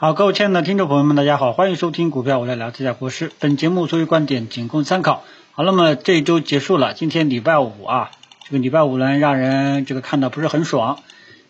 [0.00, 3.32] 好，各位亲爱的听众朋友们，大家好，欢迎收听股票我来聊这家国师。
[3.40, 5.24] 本节目所有观点仅供参考。
[5.50, 8.12] 好，那么这一周结束了，今天礼拜五啊，
[8.44, 11.00] 这个礼拜五呢，让人这个看的不是很爽，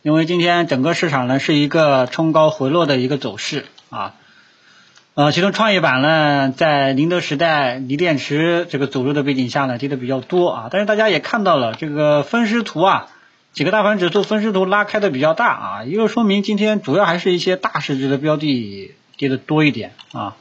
[0.01, 4.15] 因为今天整个市场呢是一个冲高回落的一个走势啊。
[5.12, 10.69] 呃，其中创业板呢，在宁德时代锂电池这个走弱的背景下呢，跌的比较多啊。
[10.71, 13.09] 但是大家也看到了这个分时图啊。
[13.53, 20.36] 几个大盘指数分时图拉开的比较大啊，也就说明今天主要还是一些大市值的标的跌的多一点啊。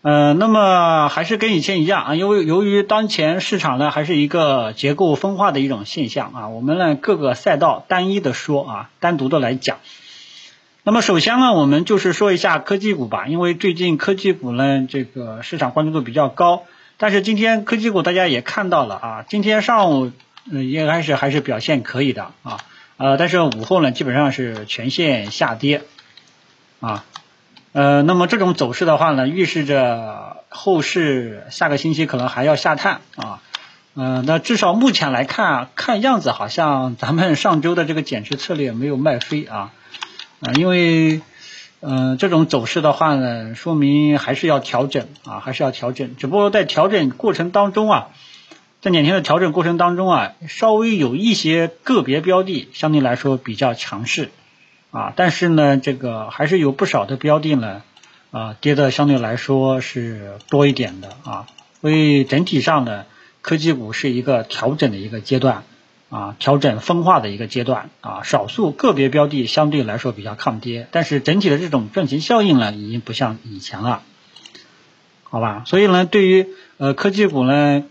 [0.00, 9.78] 呃，那么还是跟以前一样啊，因为由于当前市场呢还是一个结构分化的一种现象啊，我们呢各个赛道单一的说啊，单独的来讲。
[10.84, 16.62] 那么首先呢，我们就是说一下科技股吧，因为最近科技股呢这个市场关注度比较高，
[16.96, 20.12] 但是今天科技股大家也看到了啊，今天上午。
[20.48, 22.58] 嗯，应该是还是表现可以的啊，
[22.98, 25.82] 呃，但是午后呢，基本上是全线下跌
[26.78, 27.04] 啊，
[27.72, 33.42] 呃，那么这种走势的话呢，预示着后市下个星期可能还要下探啊，
[33.96, 39.72] 嗯，那至少目前来看，看样子好像咱们上周的这个减持策略没有卖飞啊，
[40.40, 41.22] 啊，因为
[41.80, 48.08] 嗯，这种走势的话呢，说明还是要调整啊，还是要调整，只不过在调整过程当中啊。
[48.82, 54.30] 在两天的调整过程当中啊，稍微有一些个别标的相对来说比较强势
[54.92, 57.82] 啊，但是呢，这个还是有不少的标的呢
[58.30, 61.46] 啊跌的相对来说是多一点的啊，
[61.80, 63.06] 所以整体上呢，
[63.40, 65.64] 科技股是一个调整的一个阶段
[66.10, 74.02] 啊，调整分化的一个阶段啊，少数个别标的相对来说比较抗跌，但是整体的这种赚钱效应呢，已经不像以前了，
[75.24, 75.64] 好吧？
[75.66, 77.82] 所以呢，对于呃科技股呢。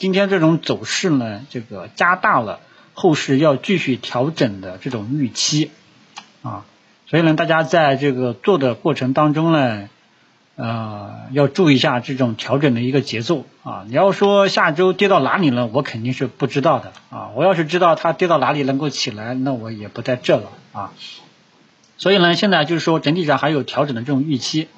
[0.00, 2.60] 今天这种走势呢，这个加大了
[2.94, 5.70] 后市要继续调整的这种预期
[6.40, 6.64] 啊，
[7.06, 9.90] 所以呢，大家在这个做的过程当中呢，
[10.56, 13.84] 呃，要注意一下这种调整的一个节奏啊。
[13.86, 17.28] 你要说下周跌到哪里了，我肯定是不知道的啊。
[17.34, 20.92] 我要是知道它跌到哪里能够起来，那我也不在这了啊。
[21.98, 24.68] 所以呢，现在就是说整体上还有调整的这种预期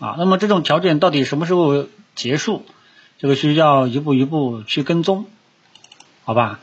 [0.00, 0.16] 啊。
[0.18, 1.86] 那么这种调整到底什么时候
[2.16, 2.66] 结束？
[3.24, 5.24] 这个需要一步一步去跟踪，
[6.26, 6.60] 好吧？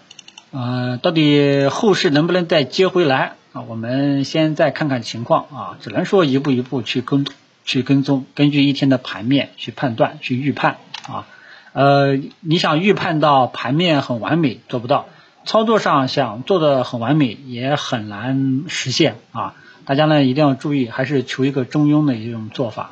[0.52, 3.64] 嗯，到底后市能不能再接回来啊？
[3.64, 7.26] 我们先再看看情况啊，只能说一步一步去跟
[7.66, 10.78] 去跟踪，根据一天的盘面去判断去预判
[11.08, 11.26] 啊。
[11.74, 15.08] 呃，你想预判到盘面很完美做不到，
[15.46, 19.56] 操作上想做的很完美也很难实现啊。
[19.86, 22.92] 大家呢一定要注意，还是求一个中庸的一种做法，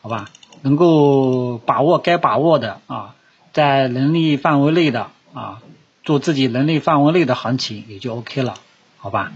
[0.00, 0.30] 好吧？
[0.64, 3.14] 能够把握该把握的啊，
[3.52, 5.60] 在能力范围内的啊，
[6.04, 8.54] 做自己能力范围内的行情也就 OK 了，
[8.96, 9.32] 好吧？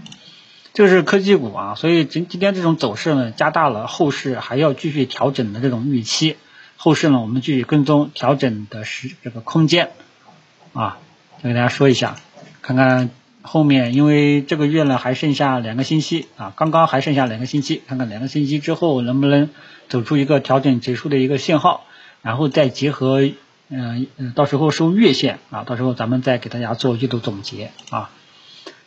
[0.73, 6.35] 这是科技股啊，所以今今天这种走势呢，加大了后市还要继续调整的这种预期。
[6.77, 9.91] 后市呢，我们继续跟踪调整的时这个空间
[10.73, 10.97] 啊，
[11.43, 12.15] 再给大家说一下，
[12.63, 13.11] 看看
[13.41, 19.49] 后面，因为这个月呢还剩下两个星期啊，刚刚还剩下两个星期，看看两个星期之后能不能。
[19.89, 21.83] 走出一个调整结束的一个信号，
[22.21, 23.23] 然后再结合
[23.69, 28.11] 嗯嗯，到时候收月线啊，到时候咱们再给大家做季度总结啊。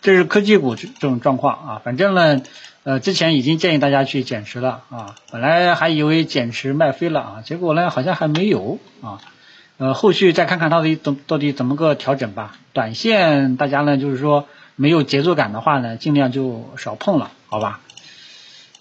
[0.00, 2.40] 这是科技股这种状况啊，反正呢
[2.84, 9.20] 呃之前已经建议大家去减持了啊，本来还以为减持卖飞了啊，结果呢好像还没有啊，
[9.82, 12.56] 呃后续再看看到底怎到底怎么个调整吧。
[12.72, 17.80] 短线大家呢就是说没有节奏感的话呢，尽量就少碰了，好吧？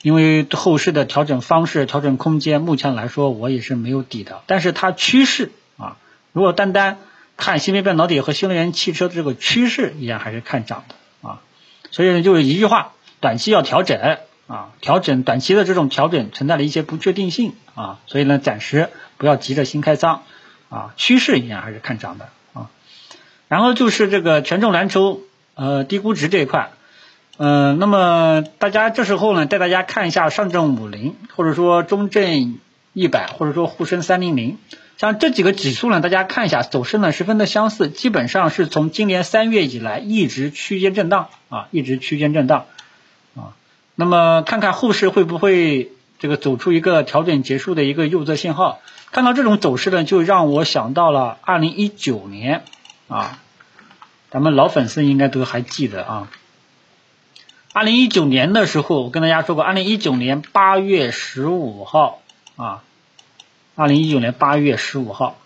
[0.04, 4.44] 因为后市的调整方式、调整空间，目前来说我也是没有底的。
[4.46, 5.98] 但是它趋势啊，
[6.34, 7.00] 如果单单
[7.36, 11.42] 看芯片半导体和新能源汽车的这个趋势，依然还是看涨的啊。
[11.90, 12.92] 所以呢，就是一句话，
[13.22, 14.00] 短期要调整
[14.46, 20.22] 啊，调整短期的这种调整存在了一些不确定性啊，所以呢，暂时不要急着新开仓
[20.72, 22.72] 啊，趋势依然还是看涨的啊。
[23.48, 25.22] 然后就是这个权重蓝筹
[25.54, 26.72] 呃低估值这一块。
[27.38, 32.60] 嗯，那么大家这时候呢，带大家看一下上证五零，或者说中证
[32.94, 34.60] 一百，或者说沪深三零零，
[34.98, 42.66] 像这几个指数呢，大家看一下走势呢十分的相似，基本上是从今年三月以来一直区间震荡啊，一直区间震荡
[43.36, 43.58] 啊。
[43.96, 48.80] 那么看看后市会不会这个走出一个调整结束的一个右侧信号？
[49.12, 52.64] 看到这种走势呢，就让我想到了二零一九年
[53.10, 53.40] 啊，
[54.30, 56.30] 咱们老粉丝应该都还记得啊。
[57.74, 62.22] 二零一九年的时候，我跟大家说过，二零一九年八月十五号
[62.56, 62.84] 啊，
[63.76, 65.38] 二零一九年八月十五号，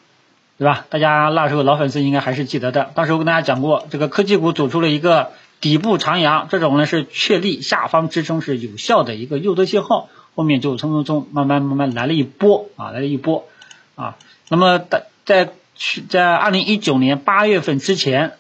[0.60, 0.86] 对吧？
[0.90, 2.92] 大家那时候老粉丝应该还是记得的。
[2.94, 13.48] 当时我跟大家讲过，这个科技股走出了一个底部长阳，这种呢是确立下方支撑是有效的一个诱多信号，后面就冲冲冲慢慢慢慢来了一波啊，来了一波
[13.96, 14.18] 啊。
[14.50, 18.34] 那么在在去在二零一九年八月份之前，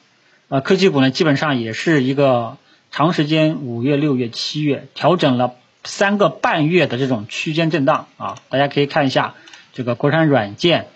[0.49, 2.57] 啊，科技股呢基本上也是一个
[2.91, 8.37] 长时间五月、六月、七月调整了三个半月的这种区间震荡啊。
[8.49, 9.33] 大家可以看一下
[9.73, 10.87] 这个国产软件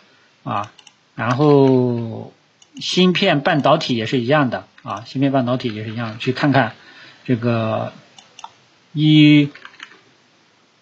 [0.43, 0.71] 啊，
[1.15, 2.31] 然后
[2.79, 6.73] 芯片半导体也是一样的啊，芯片半导体也是一样，去看看
[7.25, 7.93] 这个
[8.93, 9.49] 一。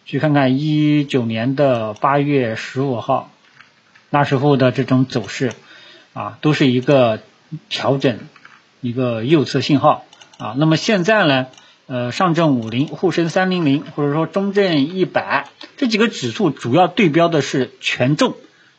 [0.10, 3.30] 去看看一九年的八月十五号，
[4.10, 5.54] 那时候的这种走势
[6.14, 7.20] 啊，都是一个
[7.70, 8.20] 调整，
[8.82, 10.06] 一个右侧信号
[10.38, 10.56] 啊。
[10.58, 11.48] 那么现在呢，
[11.88, 18.36] 呃，上证五零、沪深三零零或者说中证一百这几个指数，主要对标的是权重，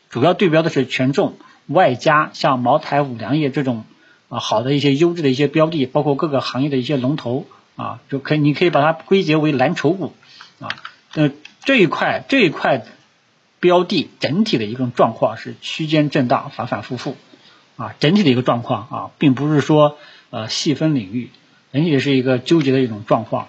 [0.09, 1.37] 主要对标的是权重，
[1.67, 3.85] 外加像茅台、五粮液这种
[4.29, 7.45] 啊好的一些优质的一些标的，包括各个行业的一些龙头
[7.75, 10.13] 啊，就可以你可以把它归结为蓝筹股
[10.59, 10.69] 啊。
[11.13, 11.31] 呃，
[11.63, 12.85] 这一块这一块
[13.59, 17.15] 标的整体的一个状况是区间震荡，反反复复
[17.77, 19.97] 啊，整体的一个状况啊，并不是说
[20.29, 21.29] 呃细分领域，
[21.73, 23.47] 整体是一个纠结的一种状况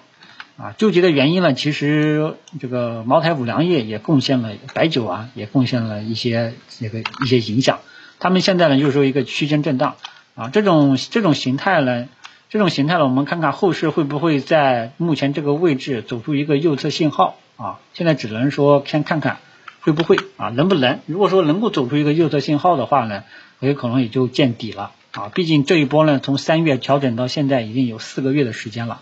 [0.57, 0.73] 啊。
[0.77, 7.79] 纠结的原因呢，其实这个茅台、五粮液也贡献了，白酒啊也贡献了一些这个一些影响。
[8.19, 9.95] 他们现在呢，就是说一个区间震荡
[10.35, 12.07] 啊，这种这种形态呢。
[12.49, 17.79] 这种形态呢，我们看看后市会不会在目前这个位置走出一个右侧信号啊？
[17.93, 19.37] 现在只能说先看看
[19.81, 20.99] 会不会啊，能不能？
[21.05, 23.23] 如果说能够走出一个右侧信号的话呢，
[23.59, 25.29] 很有可能也就见底了啊。
[25.33, 29.01] 毕竟这一波呢，从三月调整到现在已经有四个月的时间了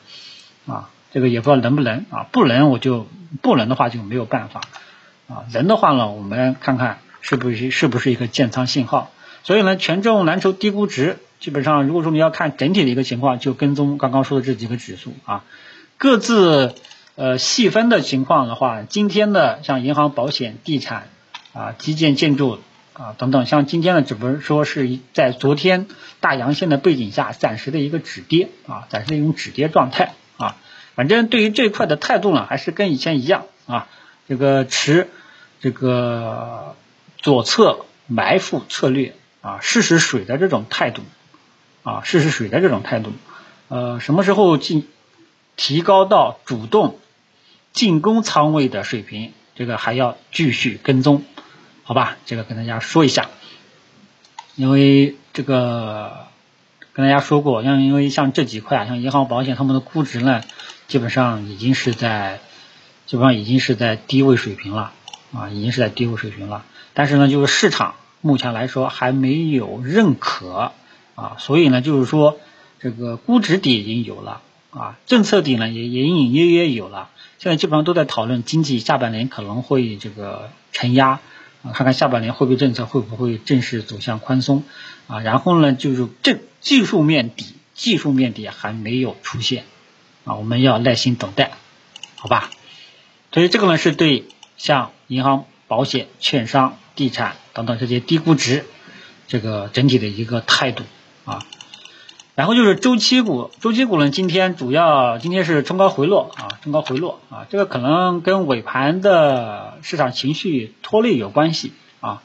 [0.66, 3.08] 啊，这个也不知道能不能啊，不能我就
[3.42, 4.62] 不能的话就没有办法
[5.28, 9.12] 啊，能的话呢，我们看看是不是是不是一个建仓信号。
[9.44, 11.18] 所以呢，权重蓝筹低估值。
[11.40, 15.46] 基本上，如果说你要看整体的一个情况，就跟踪刚刚说的这几个指数啊，
[15.98, 16.76] 各自
[17.20, 21.10] 呃细分的情况的话，今天的像银行、保险、地产
[21.52, 22.60] 啊、基建、建筑
[22.94, 25.88] 啊等等，像今天的只不过说是在昨天
[26.22, 30.56] 大阳线的背景下，暂时的一个止跌啊，暂时的一种止跌状态啊。
[30.96, 33.90] 反正对于这一块的态度呢，还是跟以前一样啊，
[34.30, 35.10] 这个持
[35.60, 36.78] 这个
[37.18, 41.04] 左侧埋伏策略啊，试试水的这种态度。
[41.82, 43.12] 啊，试试水的这种态度，
[43.70, 44.88] 呃，什么时候进
[45.56, 47.00] 提高到主动
[47.80, 51.24] 进攻仓位的水平，这个还要继续跟踪，
[51.84, 52.18] 好吧？
[52.26, 53.30] 这个跟大家说一下，
[54.58, 56.28] 因为这个
[56.92, 60.42] 跟大家说过，像因为像这几块啊，像银行、保险，他们的估值呢，
[60.90, 62.42] 基本上已经是在
[63.06, 64.92] 基本上已经是在低位水平了
[65.34, 66.66] 啊，已经是在低位水平了。
[66.94, 70.74] 但是呢，就是市场目前来说还没有认可。
[71.16, 72.40] 啊，所以呢，就是说
[72.80, 77.10] 这个估值底已经有了啊，政策底呢也也隐隐约约有了。
[77.38, 81.20] 现在基本上都在讨论经济下半年可能会这个承压
[81.64, 84.64] 啊，看看下半年货币政策会不会正式走向宽松
[85.08, 85.22] 啊。
[85.22, 89.64] 然后呢，就是这技术面底，技术面底还没有出现
[90.26, 91.52] 啊，我们要耐心等待，
[92.16, 92.52] 好吧？
[93.32, 94.26] 所以这个呢是对
[94.58, 98.66] 像银行、保险、券商、地产等等这些低估值
[99.28, 100.84] 这个整体的一个态度。
[101.26, 101.46] 啊，
[102.40, 112.22] 然后就是周期股，周期股呢，今天主要今天是冲高回落啊，冲高回落啊，这个可能跟尾盘的市场情绪拖累有关系啊，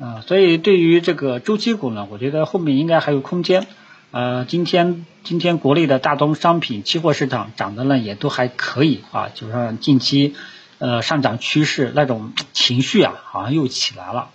[0.00, 3.68] 啊，所以对于这个周期股呢，我觉得后面应该还有空间。
[4.10, 10.34] 呃，今天今天国内的大宗商品期货市场涨的呢也都还可以啊，就是近期
[10.78, 14.30] 呃上涨趋势那种情绪啊，好像又起来了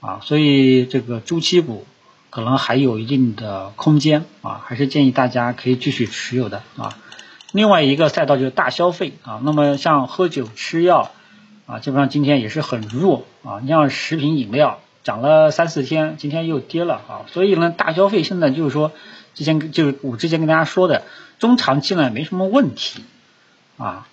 [0.00, 1.84] 啊，所以这个周期股。
[2.34, 6.98] 可能还有一定的空间啊，还是建议大家可以继续持有的啊。
[7.52, 11.12] 另外一个赛道就是大消费啊，那么像喝酒、吃药
[11.66, 13.60] 啊，基本上今天也是很弱啊。
[13.62, 17.22] 你像食品饮料涨了三四天，今天又跌了啊。
[17.28, 18.90] 所以呢，大消费现在就是说，
[19.34, 21.04] 之前就是我之前跟大家说的，
[21.38, 23.04] 中长期呢没什么问题
[23.78, 24.08] 啊，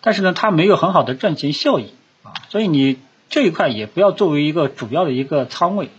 [0.00, 1.86] 但是呢它没有很好的赚钱效益
[2.22, 3.00] 啊，所以你
[3.30, 5.90] 这一块也不要作为一个主要的一个仓位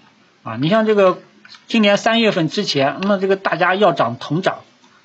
[0.43, 0.55] 啊。
[0.55, 1.17] 你像这个。
[1.67, 4.59] 今年三月份之前，那这个大家要涨同涨，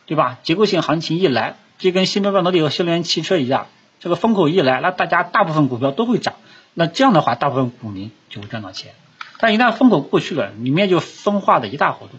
[0.07, 0.39] 对吧？
[0.43, 3.67] 结构性行情一来，就跟芯片半导体和新能源汽车一样，
[4.01, 6.35] 这个风口一来，那大家大部分股票都会涨。
[6.75, 8.93] 那这样的话，大部分股民就会赚到钱。
[9.39, 12.13] 但一旦风口过去了，里面就分化的一大糊涂，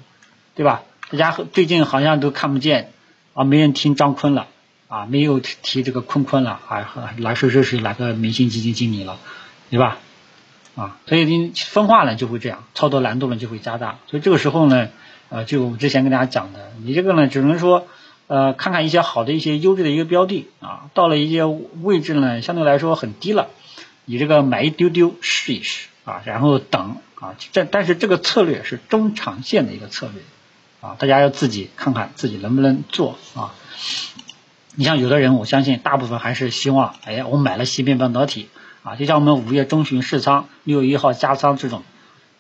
[0.56, 0.84] 对吧？
[1.10, 2.92] 大家最近好像都看不见
[3.34, 4.48] 啊，没人听张坤了
[4.88, 9.18] 啊，没有提这个坤坤了啊，来谁谁谁哪个明星基金经理了，
[9.70, 10.00] 对吧？
[10.76, 14.00] 啊，所以你分化呢就会这样，操作难度呢就会加大。
[14.08, 14.90] 所以这个时候呢，
[15.30, 17.88] 呃，就我之前跟大家讲的，你这个呢只能说，
[18.28, 23.50] 呃，看看一些好的一些优质的一个标的啊，到了一些位置呢，相对来说很低了，
[24.06, 30.22] 你这个买一丢丢试一试啊，然后等啊，这但是这个策略是中长线的一个策略
[30.80, 33.54] 啊，大家要自己看看自己能不能做啊。
[34.74, 38.48] 你像有的人，我相信大部分还是希望，哎，我买了芯片半导体
[38.84, 41.84] 啊，就像我们五月中旬试仓，六月一号加仓这种，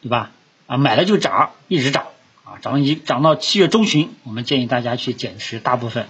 [0.01, 0.31] 对吧？
[0.67, 2.05] 啊，买了就涨，一直涨。
[2.43, 6.07] 啊涨一涨到七月中旬，我们建议大家去减持大部分，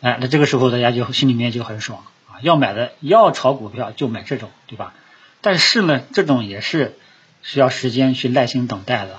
[0.00, 2.38] 哎，那这个时候大家就心里面就很爽啊！
[2.42, 4.94] 要买的要炒股票就买这种，对吧？
[5.40, 6.96] 但是呢，这种也是
[7.42, 9.18] 需要时间去耐心等待的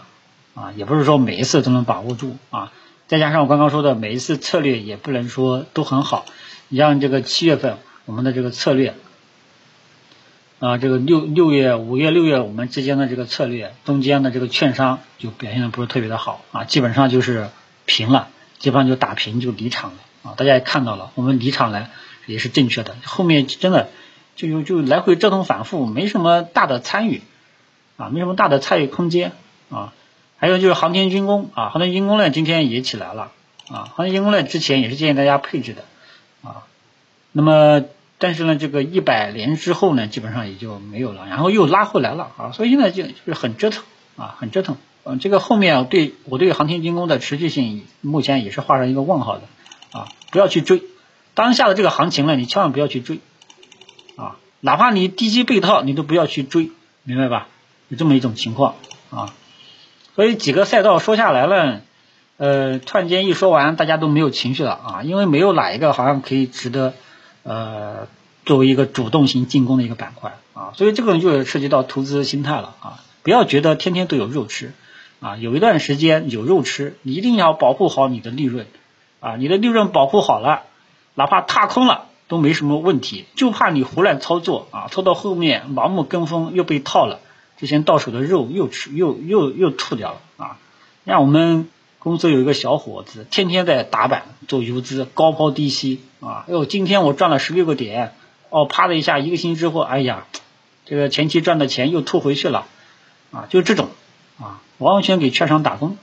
[0.53, 2.71] 啊，也不是说每一次都能把握住啊。
[3.07, 6.25] 再加上我刚刚说的，每一次策略也不能说都很好。
[6.69, 8.95] 你像这个七月份我们的这个策略。
[10.59, 17.49] 啊，这个六六月、五月、六月我们之间的这个策略，中间的这个券商就表现的不是特别的好啊，基本上就是
[17.85, 20.33] 平了，基本上就打平就离场了啊。
[20.35, 21.87] 大家也看到了，我们离场呢
[22.25, 23.87] 也是正确的，后面真的
[24.35, 27.21] 就就就来回折腾反复，没什么大的参与
[27.95, 29.31] 啊，没什么大的参与空间
[29.69, 29.93] 啊。
[30.35, 33.31] 还有就是航天军工啊，航天军工呢今天也起来了
[33.69, 35.83] 啊，航天军工呢之前也是建议大家配置的
[36.43, 36.67] 啊，
[37.31, 37.85] 那么。
[38.21, 43.81] 但是呢，这个一百年之后呢，基本上也就没有了，然后又拉回来了啊，所以现在就就是很折腾
[44.17, 44.75] 啊，很折腾。
[45.05, 49.43] 嗯，这个后面对我对航天军工的持续性，目前也是画上一个问号的
[49.97, 50.83] 啊，不要去追。
[51.33, 53.21] 当下的这个行情呢，你千万不要去追
[54.17, 56.71] 啊，哪怕你低吸被套，你都不要去追，
[57.03, 57.47] 明白吧？
[57.87, 58.75] 有这么一种情况
[59.11, 59.33] 啊，
[60.15, 61.79] 所以几个赛道说下来了，
[62.35, 66.93] 呃，突然间一说完，大家都没有情绪了啊，因为没有哪一个好像可以值得。
[67.49, 68.07] 呃，
[68.45, 74.71] 作为一个主动型进攻的一个板块啊，所以这个就涉及到投资心态了啊，不要觉得天天都有肉吃
[75.19, 78.67] 啊，有一段时间有肉吃，你一定要保护好你的利润
[79.19, 80.61] 啊，你的利润保护好了，
[81.15, 87.19] 哪怕踏空了都没什么问题，就怕你胡乱操作啊，操到后面盲目跟风又被套了，
[87.57, 90.59] 之前到手的肉又吃又又又吐掉了啊，
[91.03, 91.67] 让我们。
[91.99, 96.45] 公司有一个小伙子，天天在打板做游资，高抛低吸啊！
[96.47, 98.13] 哎呦，今天我赚了十六个点，
[98.49, 100.25] 哦，啪的一下，一个星期之后，哎呀，
[100.85, 102.67] 这个前期赚的钱又吐回去了
[103.31, 103.47] 啊！
[103.49, 103.89] 就这种
[104.39, 105.97] 啊，完全给券商打工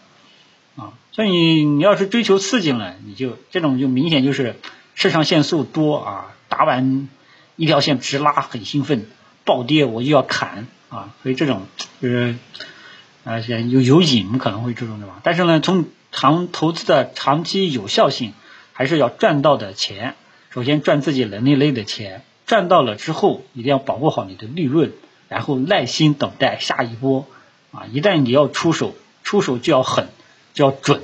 [0.77, 0.93] 啊！
[1.13, 4.57] 所以你你要是追求刺激呢，你就这种就明显就是
[4.95, 7.09] 肾上腺素多啊，打板
[7.57, 9.07] 一条线直拉很兴奋，
[9.47, 11.15] 暴跌我就要砍啊！
[11.23, 11.63] 所以这种
[12.03, 12.37] 就是。
[13.29, 15.21] 而且有有瘾可能会这种对吧？
[15.25, 18.33] 但是呢，从长投资的长期有效性，
[18.73, 20.15] 还是要赚到的钱。
[20.51, 24.93] 首先赚自己能力内的钱，赚到了之后，一定要保护好你的利润，
[25.29, 27.27] 然后耐心等待下一波。
[27.73, 30.09] 啊，一旦你要出手，出手就要狠，
[30.55, 31.03] 就要准，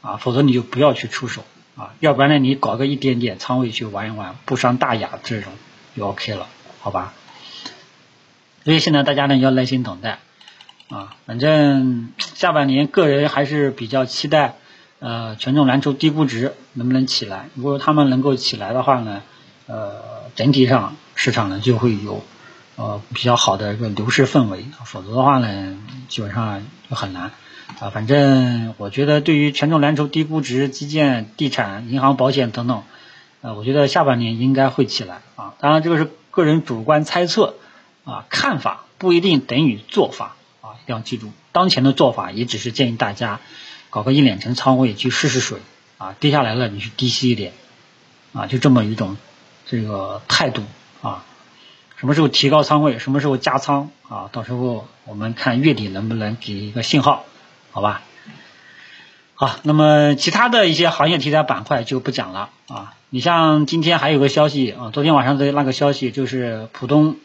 [0.00, 1.42] 啊，否则你就不要去出手，
[1.76, 5.52] 啊，要不然呢，你搞个一点点仓位去玩一玩，不伤大雅这种
[5.96, 6.46] 就 OK 了，
[6.80, 7.12] 好吧？
[8.64, 10.20] 所以现在大家呢要耐心等待。
[10.90, 14.56] 啊，反正下半年个人还是比较期待，
[14.98, 17.48] 呃，权重蓝筹低估值能不能起来？
[17.54, 19.22] 如果他们能够起来的话呢，
[19.66, 19.92] 呃，
[20.36, 22.22] 整体上市场呢就会有
[22.76, 25.76] 呃比较好的一个牛市氛围，否则的话呢，
[26.08, 27.32] 基本上就很难
[27.80, 27.88] 啊。
[27.88, 32.82] 反正我觉得对于权重蓝筹低估值、基建、地产、银行、保险等等，
[33.40, 35.54] 呃，我觉得下半年应该会起来啊。
[35.58, 37.54] 当然这个是个人主观猜测
[38.04, 40.36] 啊，看法不一定等于做法。
[40.64, 43.40] 啊一定要记住，当前的做法也只是建议大家
[43.90, 45.58] 搞个一两成仓位去试试水
[45.98, 47.52] 啊，跌下来了你去低吸一点
[48.32, 49.18] 啊，就这么一种
[49.66, 50.62] 这个态度
[51.02, 51.26] 啊。
[51.96, 54.30] 什么时候提高仓位，什么时候加仓啊？
[54.32, 57.26] 到时候我们看月底能不能给一个信号，
[57.70, 58.02] 好吧？
[59.34, 62.94] 好，那么其他的一些行业题材板块就不讲了啊。
[63.10, 67.16] 你像今天还有个消息啊，昨天晚上的那个消息就是浦东。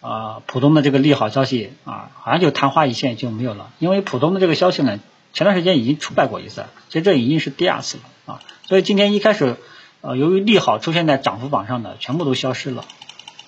[0.00, 3.70] 啊，浦东的这个利好消息啊，好像就昙花一现就没有了。
[3.78, 5.00] 因为浦东的这个消息呢，
[5.32, 8.40] 前段时间已经出来过一次，其实这已经是第二次了啊。
[8.62, 9.56] 所以今天一开始，
[10.00, 12.84] 呃，由于利好出现在涨幅榜上的，全部都消失了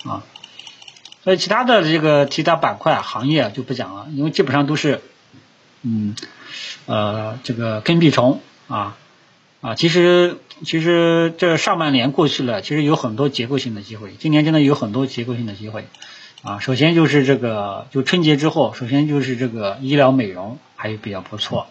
[0.04, 0.24] 啊。
[1.22, 5.02] 所以其他的这个其他板块行业就不讲了，因为基本上都是，
[5.82, 6.16] 嗯，
[6.86, 8.96] 呃，这个跟屁虫啊
[9.60, 9.74] 啊。
[9.76, 15.86] 其实其实这上半年过去了，其实有很多结构性的机会，今年真的有很多结构性的机会。
[16.42, 21.66] 啊，首先就是这个，就春节之后，首先就是这个医疗美容还有比较不错，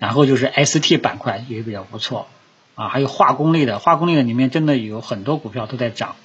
[0.00, 2.26] 然后就是 ST 板块也比较不错，
[2.74, 6.16] 啊，还有化工类的，化工类的里面真的有很多股票都在涨，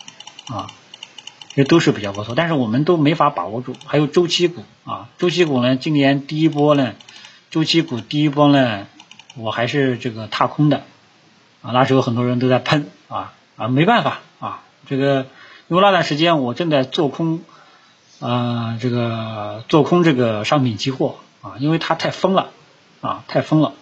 [0.48, 0.72] 啊，
[1.54, 3.76] 这都是比较不错，但是我们都没法把握住。
[3.86, 6.96] 还有周期股，啊，周期股呢，今年第一波呢，
[7.52, 8.88] 周期股第一波呢，
[9.38, 10.78] 我还是这个踏空的，
[11.62, 15.28] 啊，那时候很多人都在喷啊啊，没办法啊，这个
[15.68, 17.42] 因为那段时间我正在做空，
[18.24, 22.52] 啊，这个做空这个商品期货啊，因为它太疯了
[23.02, 23.74] 啊，太疯了，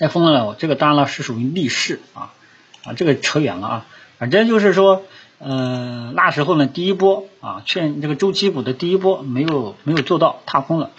[0.00, 2.34] 太疯了，我这个当然了是属于逆势啊
[2.84, 3.86] 啊，这个扯远了啊，
[4.18, 5.04] 反正就是说，
[5.38, 10.90] 嗯，那时候呢，第一波啊，劝这个周期股的第一波没有没有做到踏空了，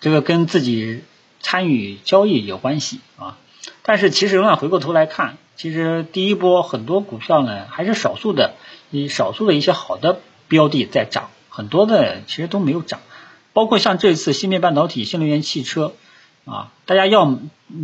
[0.00, 1.02] 这个跟自己
[1.42, 3.36] 参与交易有关系啊。
[3.82, 8.54] 但是其实永远回过头来看，其实第一波很多股票呢，还是少数的，
[8.90, 13.00] 以少数的一些好的标的在涨，很多的其实都没有涨。
[13.52, 15.94] 包括像这次芯片半导体、新能源汽车
[16.44, 17.36] 啊，大家要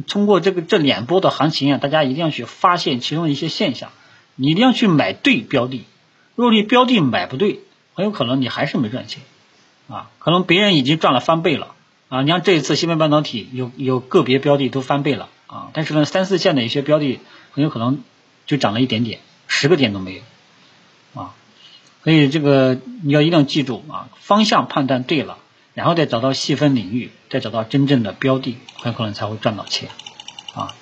[0.06, 3.90] 通过这个这两波的行情啊，大家一定要去发现其中的一些现象，
[4.36, 5.84] 你一定要去买对标的。
[6.36, 7.58] 如果你标的买不对，
[7.94, 9.22] 很有可能你还是没赚钱
[9.88, 11.74] 啊，可能别人已经赚了翻倍了
[12.08, 12.22] 啊。
[12.22, 15.28] 你像这一次芯片半导体有有个别标的都翻倍了。
[15.46, 17.20] 啊，但是呢，三四线的一些标的
[17.52, 18.02] 很有可能
[18.46, 20.20] 就涨了一点点，十个点都没有，
[22.04, 25.38] 所以这个你要一定要记住啊，方向判断对了，
[25.72, 29.88] 然后再找到细分领域，再找到真正的标的，很可能才会赚到钱
[30.54, 30.76] 啊。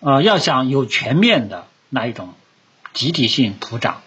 [0.00, 2.32] 啊，要想有全面的那一种
[2.94, 4.00] 集体性普涨，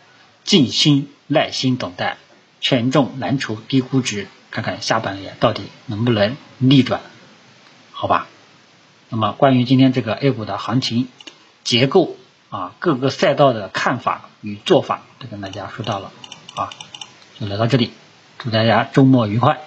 [0.44, 2.18] 静心耐心等待，
[2.60, 7.00] 权重蓝筹低估值，看看下半年到底能不能逆转，
[7.92, 8.28] 好吧？
[9.10, 11.08] 那么关于今天这个 A 股的行情
[11.64, 12.18] 结构
[12.50, 16.12] 啊，各个赛道的看法与做法，都跟大家说到了
[16.56, 16.70] 啊，
[17.40, 17.92] 就来到这里，
[18.38, 19.60] 祝大家周末愉快。